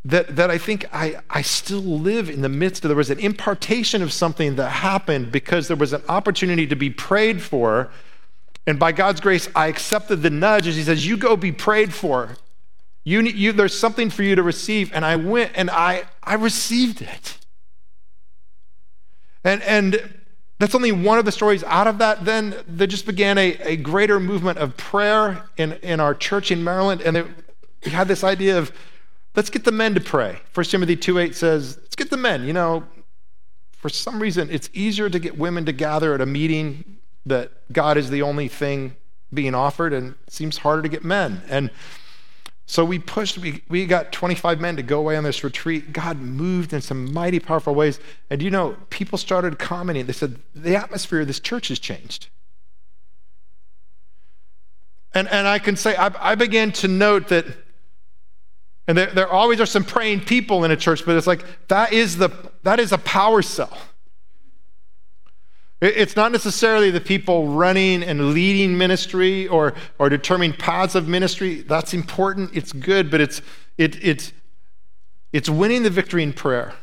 [0.05, 2.89] that, that I think I, I still live in the midst of.
[2.89, 6.89] There was an impartation of something that happened because there was an opportunity to be
[6.89, 7.91] prayed for
[8.67, 11.93] and by God's grace, I accepted the nudge as He says, You go be prayed
[11.93, 12.37] for.
[13.03, 14.91] You, you, there's something for you to receive.
[14.91, 17.37] And I went and I, I received it.
[19.43, 20.15] And, and
[20.57, 22.25] that's only one of the stories out of that.
[22.25, 26.63] Then there just began a, a greater movement of prayer in, in our church in
[26.63, 27.01] Maryland.
[27.01, 27.27] And it,
[27.85, 28.71] we had this idea of
[29.35, 30.39] let's get the men to pray.
[30.53, 32.45] 1 Timothy 2 8 says, let's get the men.
[32.45, 32.83] You know,
[33.71, 37.97] for some reason, it's easier to get women to gather at a meeting that God
[37.97, 38.95] is the only thing
[39.33, 41.41] being offered, and it seems harder to get men.
[41.49, 41.69] And
[42.67, 45.93] so we pushed, we, we got 25 men to go away on this retreat.
[45.93, 47.99] God moved in some mighty powerful ways.
[48.29, 50.05] And you know, people started commenting.
[50.05, 52.27] They said, the atmosphere of this church has changed.
[55.13, 57.45] And, and I can say, I, I began to note that,
[58.87, 61.91] and there, there always are some praying people in a church, but it's like that
[61.91, 62.29] is, the,
[62.63, 63.75] that is a power cell.
[65.81, 71.61] It's not necessarily the people running and leading ministry or, or determining paths of ministry.
[71.61, 73.41] That's important, it's good, but it's,
[73.77, 74.31] it, it's,
[75.33, 76.73] it's winning the victory in prayer.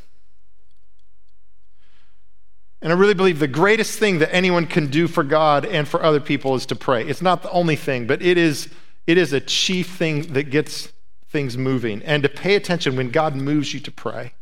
[2.82, 6.02] And I really believe the greatest thing that anyone can do for God and for
[6.02, 7.06] other people is to pray.
[7.06, 8.68] It's not the only thing, but it is,
[9.06, 10.92] it is a chief thing that gets
[11.32, 12.02] things moving.
[12.02, 14.34] And to pay attention when God moves you to pray.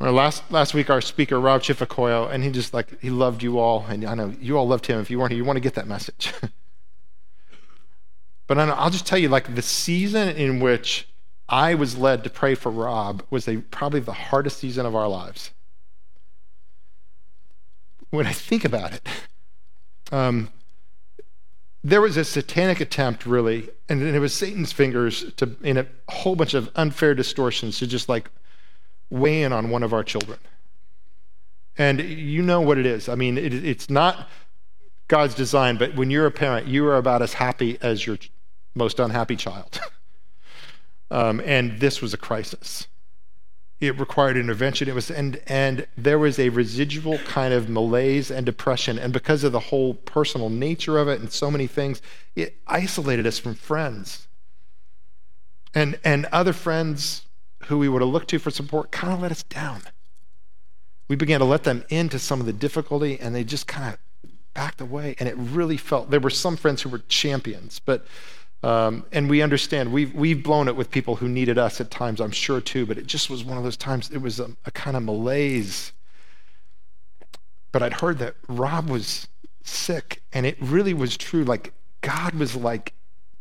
[0.00, 3.86] Last, last week, our speaker, Rob Chifakoyo, and he just like, he loved you all.
[3.88, 5.00] And I know you all loved him.
[5.00, 6.32] If you weren't here, you want to get that message.
[8.48, 11.06] but I know, I'll just tell you, like, the season in which
[11.48, 15.06] I was led to pray for Rob was a, probably the hardest season of our
[15.06, 15.52] lives.
[18.10, 19.08] When I think about it,
[20.10, 20.48] um,
[21.84, 26.36] there was a satanic attempt, really, and it was Satan's fingers to, in a whole
[26.36, 28.30] bunch of unfair distortions, to just like
[29.10, 30.38] weigh in on one of our children.
[31.76, 33.08] And you know what it is.
[33.08, 34.28] I mean, it, it's not
[35.08, 38.18] God's design, but when you're a parent, you are about as happy as your
[38.74, 39.80] most unhappy child.
[41.10, 42.86] um, and this was a crisis.
[43.82, 44.88] It required intervention.
[44.88, 48.96] It was, and, and there was a residual kind of malaise and depression.
[48.96, 52.00] And because of the whole personal nature of it and so many things,
[52.36, 54.28] it isolated us from friends.
[55.74, 57.26] And, and other friends
[57.64, 59.82] who we would have looked to for support kind of let us down.
[61.08, 63.98] We began to let them into some of the difficulty and they just kind of
[64.54, 65.16] backed away.
[65.18, 68.06] And it really felt there were some friends who were champions, but
[68.62, 72.20] um, and we understand we've we've blown it with people who needed us at times,
[72.20, 72.86] I'm sure too.
[72.86, 74.10] But it just was one of those times.
[74.10, 75.92] It was a, a kind of malaise.
[77.72, 79.28] But I'd heard that Rob was
[79.64, 81.44] sick, and it really was true.
[81.44, 81.72] Like
[82.02, 82.92] God was like,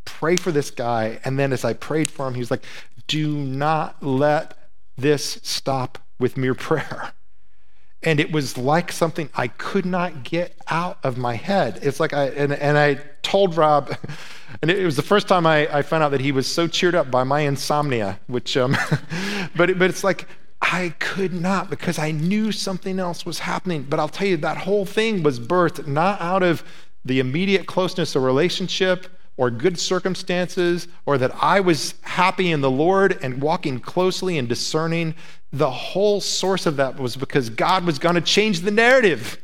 [0.06, 2.64] pray for this guy, and then as I prayed for him, he was like,
[3.08, 4.58] do not let
[4.98, 7.14] this stop with mere prayer.
[8.04, 11.80] And it was like something I could not get out of my head.
[11.84, 13.96] It's like I, and, and I told Rob,
[14.62, 16.96] and it was the first time I, I found out that he was so cheered
[16.96, 18.76] up by my insomnia, which, um,
[19.56, 20.28] but, but it's like
[20.62, 23.86] I could not because I knew something else was happening.
[23.90, 26.64] But I'll tell you, that whole thing was birthed not out of
[27.04, 32.72] the immediate closeness of relationship or good circumstances or that I was happy in the
[32.72, 35.16] Lord and walking closely and discerning,
[35.52, 39.38] the whole source of that was because God was going to change the narrative.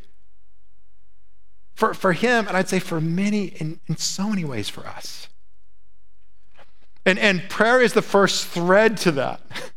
[1.73, 5.27] For, for him, and I'd say for many, in, in so many ways for us.
[7.05, 9.41] And, and prayer is the first thread to that.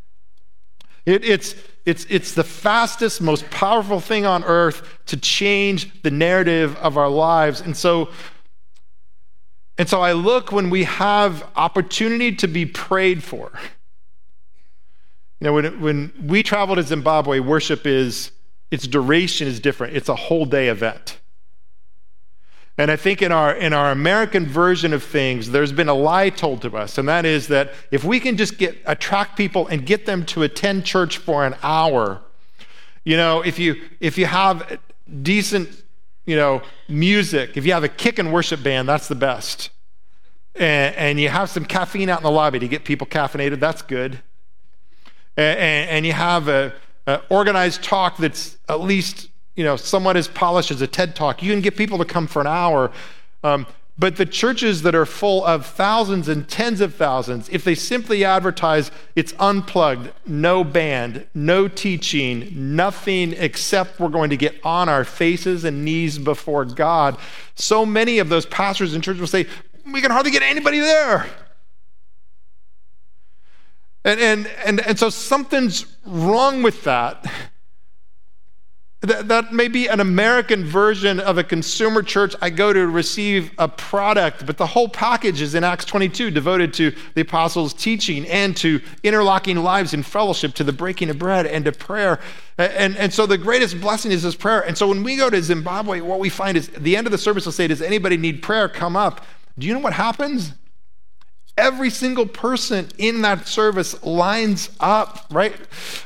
[1.07, 1.55] It, it's,
[1.87, 7.09] it's, it's the fastest, most powerful thing on earth to change the narrative of our
[7.09, 7.63] lives.
[7.63, 8.11] And so,
[9.81, 13.51] and so I look when we have opportunity to be prayed for.
[15.41, 18.31] You know, when, when we travel to Zimbabwe, worship is,
[18.71, 19.97] its duration is different.
[19.97, 21.19] It's a whole day event.
[22.77, 26.29] And I think in our, in our American version of things, there's been a lie
[26.29, 29.87] told to us, and that is that if we can just get attract people and
[29.87, 32.21] get them to attend church for an hour,
[33.03, 34.79] you know, if you if you have
[35.23, 35.71] decent,
[36.31, 39.71] you know, music, if you have a kick and worship band, that's the best.
[40.55, 43.83] And, and you have some caffeine out in the lobby to get people caffeinated, that's
[43.83, 44.21] good.
[45.37, 46.73] And, and, you have a,
[47.09, 51.43] a organized talk that's at least you know, somewhat as polished as a TED talk.
[51.43, 52.93] You can get people to come for an hour.
[53.43, 53.67] Um,
[54.01, 58.25] but the churches that are full of thousands and tens of thousands, if they simply
[58.25, 65.05] advertise it's unplugged, no band, no teaching, nothing except we're going to get on our
[65.05, 67.19] faces and knees before God,
[67.55, 69.47] so many of those pastors and churches will say,
[69.93, 71.27] we can hardly get anybody there.
[74.03, 77.31] And, and, and, and so something's wrong with that.
[79.03, 82.35] That, that may be an American version of a consumer church.
[82.43, 86.75] I go to receive a product, but the whole package is in Acts 22, devoted
[86.75, 91.47] to the apostles' teaching and to interlocking lives in fellowship, to the breaking of bread
[91.47, 92.21] and to prayer.
[92.59, 94.61] And, and so the greatest blessing is this prayer.
[94.61, 97.19] And so when we go to Zimbabwe, what we find is the end of the
[97.19, 98.69] service will say, Does anybody need prayer?
[98.69, 99.25] Come up.
[99.59, 100.53] Do you know what happens?
[101.57, 105.55] Every single person in that service lines up, right?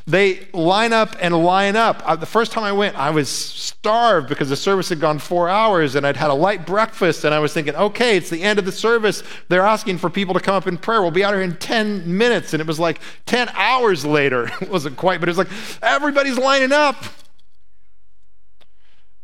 [0.06, 2.02] They line up and line up.
[2.04, 5.48] Uh, the first time I went, I was starved because the service had gone four
[5.48, 7.24] hours and I'd had a light breakfast.
[7.24, 9.22] And I was thinking, okay, it's the end of the service.
[9.48, 11.02] They're asking for people to come up in prayer.
[11.02, 12.52] We'll be out here in 10 minutes.
[12.52, 14.50] And it was like 10 hours later.
[14.60, 15.50] it wasn't quite, but it was like
[15.82, 16.96] everybody's lining up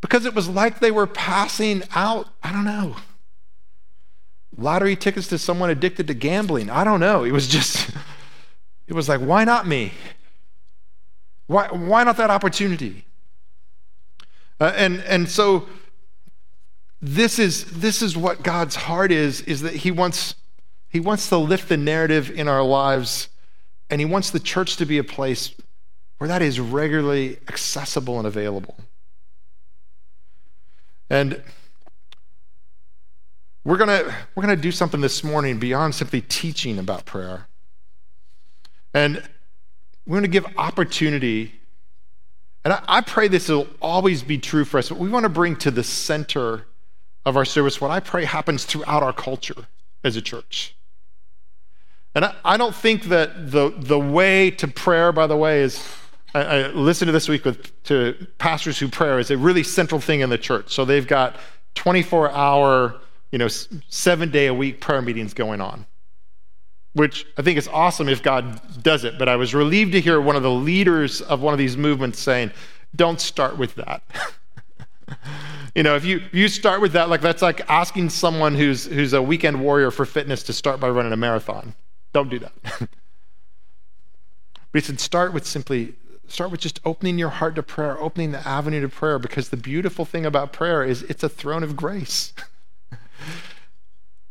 [0.00, 2.28] because it was like they were passing out.
[2.42, 2.96] I don't know
[4.60, 6.70] lottery tickets to someone addicted to gambling.
[6.70, 7.24] I don't know.
[7.24, 7.90] It was just,
[8.86, 9.92] it was like, why not me?
[11.46, 13.04] Why, why not that opportunity?
[14.60, 15.66] Uh, and, and so
[17.00, 20.34] this is, this is what God's heart is, is that he wants,
[20.88, 23.28] he wants to lift the narrative in our lives
[23.88, 25.54] and he wants the church to be a place
[26.18, 28.76] where that is regularly accessible and available.
[31.08, 31.42] And
[33.64, 37.46] we're going to we're going to do something this morning beyond simply teaching about prayer.
[38.94, 39.22] And
[40.06, 41.60] we're going to give opportunity.
[42.64, 45.28] And I, I pray this will always be true for us, but we want to
[45.28, 46.66] bring to the center
[47.24, 49.66] of our service what I pray happens throughout our culture
[50.02, 50.74] as a church.
[52.14, 55.86] And I, I don't think that the, the way to prayer, by the way, is
[56.34, 60.00] I, I listened to this week with to pastors who prayer is a really central
[60.00, 60.72] thing in the church.
[60.72, 61.36] So they've got
[61.74, 65.86] 24 hour you know, seven day a week prayer meetings going on,
[66.94, 69.18] which I think is awesome if God does it.
[69.18, 72.18] But I was relieved to hear one of the leaders of one of these movements
[72.18, 72.50] saying,
[72.96, 74.02] don't start with that.
[75.74, 79.12] you know, if you, you start with that, like that's like asking someone who's, who's
[79.12, 81.74] a weekend warrior for fitness to start by running a marathon.
[82.12, 82.52] Don't do that.
[82.78, 82.88] but
[84.72, 85.94] he said, start with simply
[86.30, 89.56] start with just opening your heart to prayer, opening the avenue to prayer, because the
[89.56, 92.32] beautiful thing about prayer is it's a throne of grace.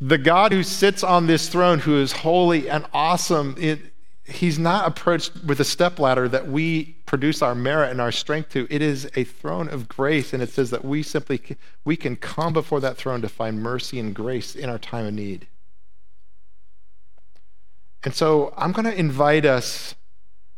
[0.02, 3.80] the God who sits on this throne, who is holy and awesome, it,
[4.24, 8.68] he's not approached with a stepladder that we produce our merit and our strength to.
[8.70, 11.42] It is a throne of grace, and it says that we simply
[11.84, 15.14] we can come before that throne to find mercy and grace in our time of
[15.14, 15.48] need.
[18.04, 19.96] And so I'm going to invite us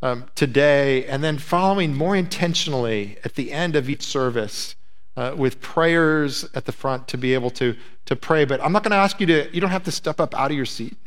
[0.04, 4.76] um, today, and then following more intentionally at the end of each service
[5.22, 8.44] uh, with prayers at the front to be able to, to pray.
[8.44, 10.50] But I'm not going to ask you to, you don't have to step up out
[10.50, 10.98] of your seat.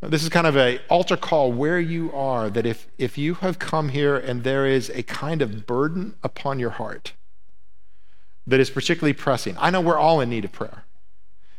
[0.00, 3.58] This is kind of a altar call where you are that if, if you have
[3.58, 7.12] come here and there is a kind of burden upon your heart
[8.46, 9.56] that is particularly pressing.
[9.58, 10.84] I know we're all in need of prayer.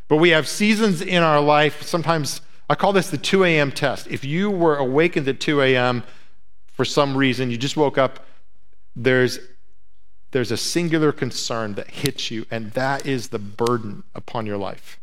[0.08, 3.72] But we have seasons in our life, sometimes I call this the 2 a.m.
[3.72, 4.08] test.
[4.08, 6.04] If you were awakened at 2 a.m.
[6.66, 8.26] for some reason, you just woke up,
[8.96, 9.40] there's
[10.32, 15.00] there's a singular concern that hits you, and that is the burden upon your life.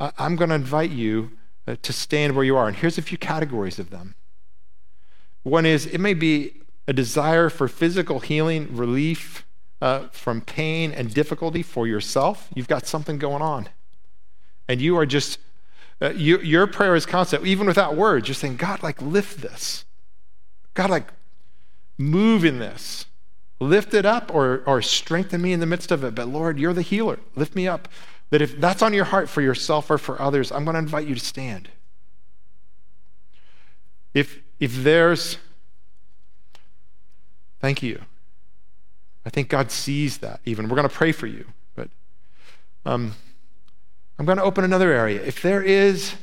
[0.00, 1.30] I'm going to invite you
[1.66, 2.66] uh, to stand where you are.
[2.68, 4.14] And here's a few categories of them.
[5.44, 9.46] One is it may be a desire for physical healing, relief
[9.80, 12.48] uh, from pain and difficulty for yourself.
[12.54, 13.68] You've got something going on.
[14.68, 15.38] And you are just,
[16.02, 18.28] uh, you, your prayer is constant, even without words.
[18.28, 19.84] You're saying, God, like, lift this.
[20.74, 21.08] God, like,
[21.96, 23.06] move in this.
[23.60, 26.14] Lift it up or, or strengthen me in the midst of it.
[26.14, 27.18] But Lord, you're the healer.
[27.36, 27.88] Lift me up.
[28.30, 31.06] That if that's on your heart for yourself or for others, I'm going to invite
[31.06, 31.68] you to stand.
[34.12, 35.38] If, if there's,
[37.60, 38.00] thank you.
[39.26, 40.68] I think God sees that even.
[40.68, 41.46] We're going to pray for you.
[41.74, 41.88] But
[42.84, 43.14] um,
[44.18, 45.22] I'm going to open another area.
[45.22, 46.14] If there is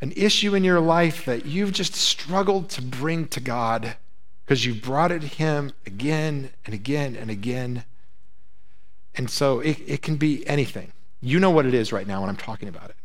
[0.00, 3.96] an issue in your life that you've just struggled to bring to God
[4.48, 7.84] because you've brought it to Him again and again and again,
[9.14, 10.90] and so it, it can be anything.
[11.20, 12.96] You know what it is right now when I'm talking about it.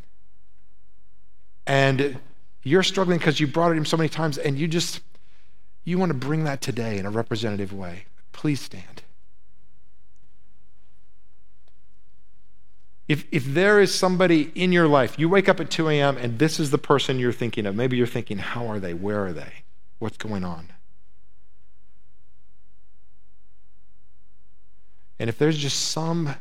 [1.68, 2.18] And
[2.64, 5.02] you're struggling because you brought it Him so many times, and you just,
[5.84, 8.06] you want to bring that today in a representative way.
[8.32, 9.04] Please stand.
[13.10, 16.16] If, if there is somebody in your life, you wake up at 2 a.m.
[16.16, 17.76] and this is the person you're thinking of.
[17.76, 18.94] Maybe you're thinking, how are they?
[18.94, 19.66] Where are they?
[20.00, 20.73] What's going on?
[25.24, 26.36] And if there's just some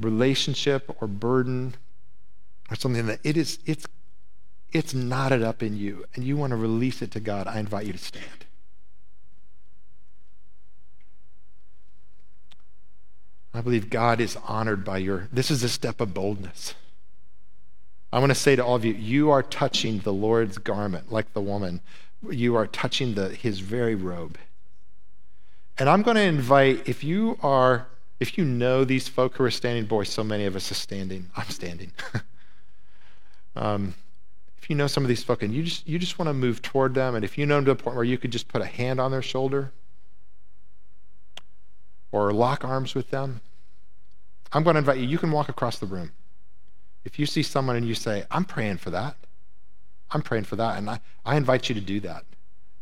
[0.00, 1.76] relationship or burden
[2.68, 3.86] or something that it is, it's,
[4.72, 7.86] it's knotted up in you and you want to release it to God, I invite
[7.86, 8.46] you to stand.
[13.54, 16.74] I believe God is honored by your, this is a step of boldness.
[18.12, 21.32] I want to say to all of you, you are touching the Lord's garment like
[21.32, 21.80] the woman.
[22.28, 24.36] You are touching the, his very robe.
[25.78, 27.86] And I'm going to invite, if you are,
[28.20, 31.30] if you know these folk who are standing, boy, so many of us are standing.
[31.36, 31.90] I'm standing.
[33.56, 33.94] um,
[34.58, 36.62] if you know some of these folk and you just you just want to move
[36.62, 38.62] toward them, and if you know them to a point where you could just put
[38.62, 39.72] a hand on their shoulder,
[42.12, 43.40] or lock arms with them,
[44.52, 45.06] I'm going to invite you.
[45.06, 46.12] You can walk across the room.
[47.04, 49.16] If you see someone and you say, I'm praying for that,
[50.12, 52.24] I'm praying for that, and I, I invite you to do that.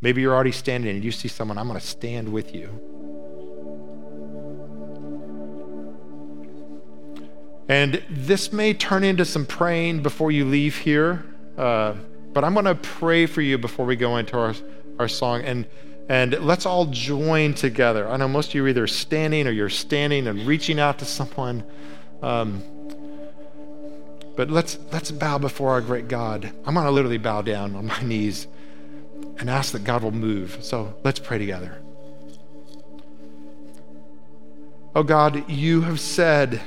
[0.02, 2.68] Maybe you're already standing and you see someone, I'm going to stand with you.
[7.68, 11.24] And this may turn into some praying before you leave here,
[11.56, 11.94] uh,
[12.32, 14.54] but I'm going to pray for you before we go into our,
[14.98, 15.42] our song.
[15.42, 15.66] And
[16.08, 18.08] and let's all join together.
[18.08, 21.04] I know most of you are either standing or you're standing and reaching out to
[21.04, 21.64] someone.
[22.20, 22.62] Um,
[24.36, 26.52] but let's, let's bow before our great God.
[26.66, 28.46] I'm going to literally bow down on my knees
[29.38, 30.58] and ask that God will move.
[30.62, 31.82] So let's pray together.
[34.94, 36.60] Oh God, you have said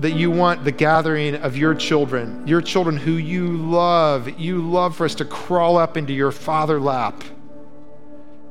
[0.00, 4.38] that you want the gathering of your children, your children who you love.
[4.38, 7.22] You love for us to crawl up into your father lap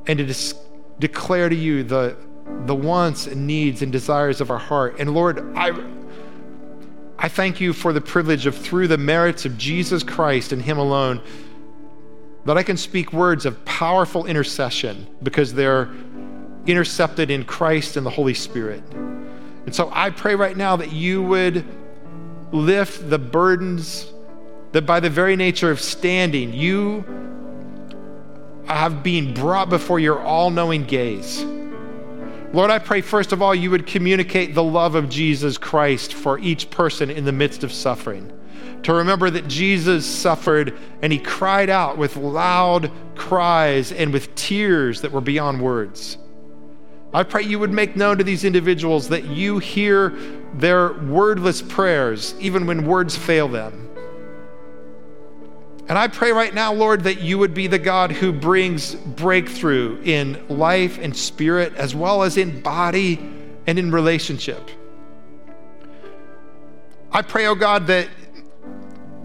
[0.07, 0.55] and to dis-
[0.97, 2.15] declare to you the,
[2.65, 4.95] the wants and needs and desires of our heart.
[4.97, 5.71] And Lord, I,
[7.17, 10.77] I thank you for the privilege of, through the merits of Jesus Christ and Him
[10.77, 11.21] alone,
[12.45, 15.89] that I can speak words of powerful intercession because they're
[16.65, 18.83] intercepted in Christ and the Holy Spirit.
[18.91, 21.65] And so I pray right now that you would
[22.51, 24.11] lift the burdens
[24.71, 27.03] that by the very nature of standing, you
[28.65, 31.43] have been brought before your all knowing gaze.
[32.53, 36.39] Lord, I pray first of all you would communicate the love of Jesus Christ for
[36.39, 38.31] each person in the midst of suffering.
[38.83, 45.01] To remember that Jesus suffered and he cried out with loud cries and with tears
[45.01, 46.17] that were beyond words.
[47.13, 50.09] I pray you would make known to these individuals that you hear
[50.53, 53.89] their wordless prayers, even when words fail them.
[55.89, 60.01] And I pray right now, Lord, that you would be the God who brings breakthrough
[60.03, 63.19] in life and spirit, as well as in body
[63.67, 64.69] and in relationship.
[67.11, 68.07] I pray, oh God, that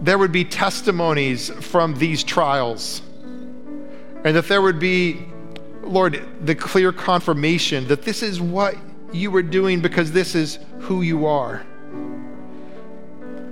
[0.01, 3.01] there would be testimonies from these trials,
[4.23, 5.25] and that there would be,
[5.83, 8.75] Lord, the clear confirmation that this is what
[9.11, 11.65] you were doing because this is who you are.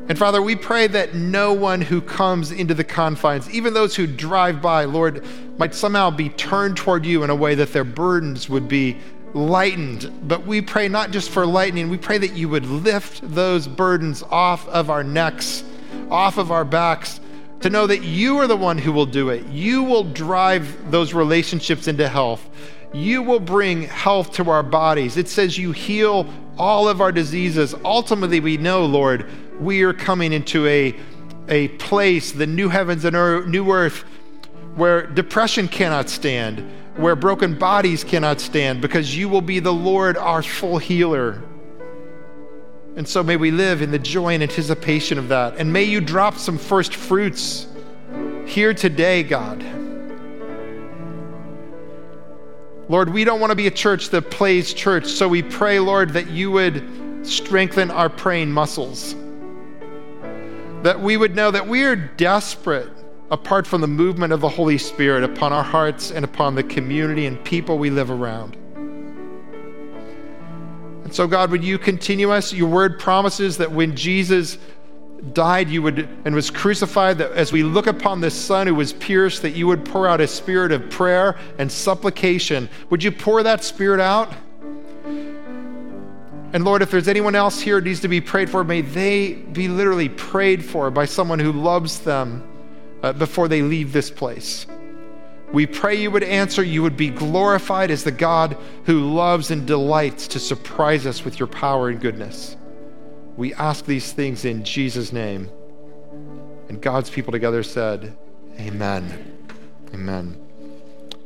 [0.07, 4.05] And Father, we pray that no one who comes into the confines, even those who
[4.05, 5.25] drive by, Lord,
[5.57, 8.97] might somehow be turned toward you in a way that their burdens would be
[9.33, 10.11] lightened.
[10.27, 14.21] But we pray not just for lightening, we pray that you would lift those burdens
[14.29, 15.63] off of our necks,
[16.09, 17.19] off of our backs,
[17.61, 19.45] to know that you are the one who will do it.
[19.47, 22.47] You will drive those relationships into health.
[22.93, 25.17] You will bring health to our bodies.
[25.17, 27.73] It says you heal all of our diseases.
[27.83, 29.29] Ultimately, we know, Lord,
[29.59, 30.95] we are coming into a,
[31.47, 34.03] a place, the new heavens and earth, new earth,
[34.75, 36.59] where depression cannot stand,
[36.97, 41.41] where broken bodies cannot stand, because you will be the Lord, our full healer.
[42.95, 45.57] And so may we live in the joy and anticipation of that.
[45.57, 47.67] And may you drop some first fruits
[48.45, 49.63] here today, God.
[52.87, 56.11] Lord, we don't want to be a church that plays church, so we pray, Lord,
[56.11, 56.83] that you would
[57.23, 59.15] strengthen our praying muscles.
[60.83, 62.91] That we would know that we are desperate
[63.31, 67.25] apart from the movement of the Holy Spirit upon our hearts and upon the community
[67.25, 68.55] and people we live around.
[71.15, 72.51] So, God, would you continue us?
[72.51, 74.57] Your word promises that when Jesus
[75.31, 78.91] died you would and was crucified that as we look upon this son who was
[78.91, 82.67] pierced that you would pour out a spirit of prayer and supplication.
[82.89, 84.33] Would you pour that spirit out?
[85.05, 89.69] And lord if there's anyone else here needs to be prayed for may they be
[89.69, 92.45] literally prayed for by someone who loves them
[93.03, 94.65] uh, before they leave this place
[95.51, 99.65] we pray you would answer you would be glorified as the god who loves and
[99.65, 102.57] delights to surprise us with your power and goodness
[103.37, 105.49] we ask these things in Jesus' name.
[106.69, 108.15] And God's people together said,
[108.59, 109.47] Amen.
[109.93, 110.37] Amen.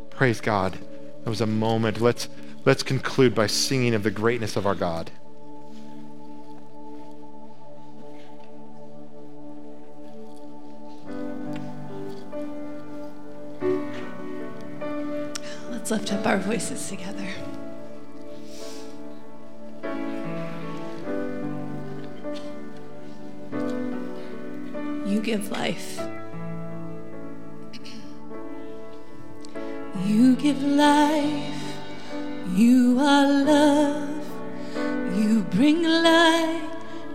[0.10, 0.74] Praise God.
[1.24, 2.02] That was a moment.
[2.02, 2.28] Let's,
[2.66, 5.12] let's conclude by singing of the greatness of our God.
[15.90, 17.28] Let's lift up our voices together.
[25.08, 26.00] You give life.
[30.06, 31.64] You give life.
[32.54, 34.28] You are love.
[35.18, 36.70] You bring light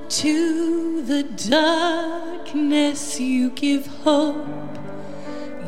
[0.09, 3.20] to the darkness.
[3.20, 4.49] You give hope.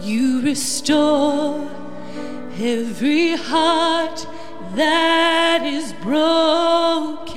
[0.00, 1.76] You restore
[2.61, 4.26] every heart
[4.74, 7.36] that is broken.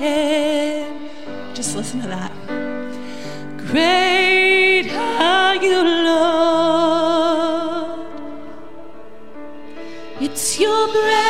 [1.54, 2.32] Just listen to that.
[3.56, 6.40] Great are you, Lord.
[10.20, 11.29] It's your breath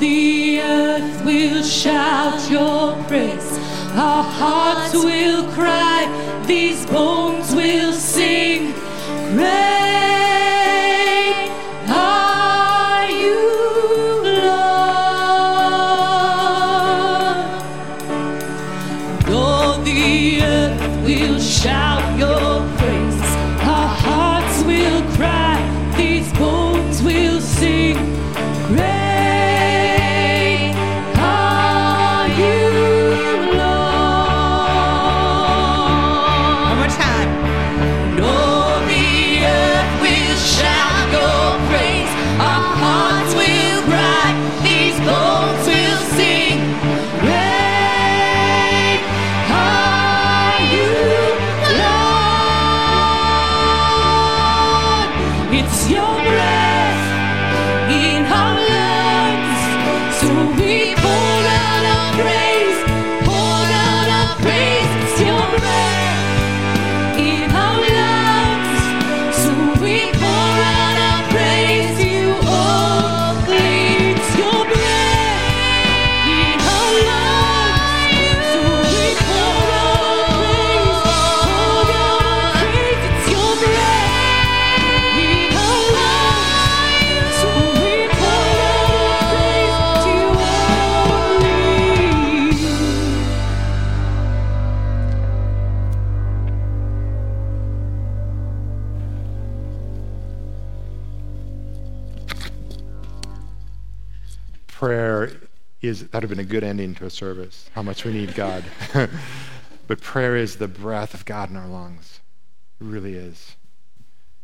[0.00, 3.58] the earth will shout your praise.
[3.94, 6.06] Our hearts will cry.
[6.46, 7.37] These bones
[105.88, 108.34] is that would have been a good ending to a service how much we need
[108.34, 108.64] god.
[109.88, 112.20] But prayer is the breath of god in our lungs.
[112.78, 113.56] It really is.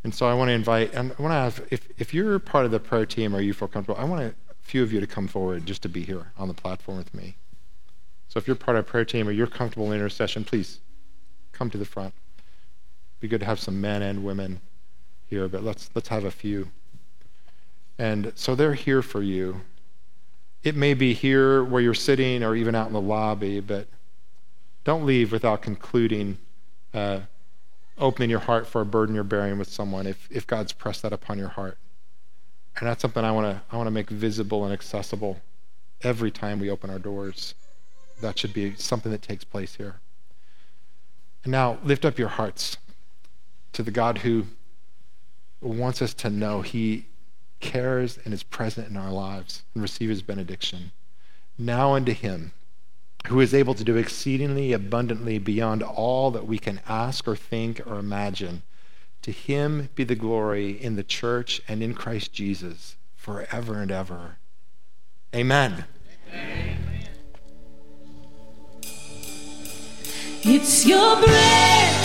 [0.03, 2.65] And so i want to invite and i want to have if, if you're part
[2.65, 5.07] of the prayer team or you feel comfortable i want a few of you to
[5.07, 7.37] come forward just to be here on the platform with me.
[8.29, 10.81] So if you're part of a prayer team or you're comfortable in intercession please
[11.53, 12.15] come to the front.
[13.21, 14.61] Be good to have some men and women
[15.27, 16.71] here but let's let's have a few.
[17.99, 19.61] And so they're here for you
[20.65, 23.87] it may be here where you're sitting or even out in the lobby, but
[24.83, 26.39] don't leave without concluding,
[26.95, 27.21] uh,
[27.99, 31.13] opening your heart for a burden you're bearing with someone if, if God's pressed that
[31.13, 31.77] upon your heart.
[32.77, 35.41] And that's something I want to I want to make visible and accessible
[36.03, 37.55] every time we open our doors.
[38.21, 40.01] That should be something that takes place here.
[41.45, 42.79] And now lift up your hearts
[43.75, 44.47] to the God who
[45.61, 47.07] wants us to know He
[47.65, 50.93] cares and is present in our lives and receive his benediction.
[51.59, 52.53] Now unto him
[53.29, 57.81] who is able to do exceedingly abundantly beyond all that we can ask or think
[57.87, 58.63] or imagine.
[59.23, 64.37] To him be the glory in the church and in Christ Jesus forever and ever.
[65.35, 65.87] Amen.
[70.43, 72.05] It's your breath